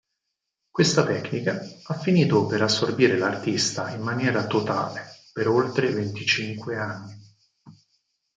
Questa 0.71 1.05
tecnica 1.05 1.61
ha 1.83 1.93
finito 1.93 2.47
per 2.47 2.59
assorbire 2.63 3.19
l'artista 3.19 3.91
in 3.91 4.01
maniera 4.01 4.47
totale 4.47 5.03
per 5.31 5.47
oltre 5.47 5.91
venticinque 5.91 6.75
anni. 6.75 7.19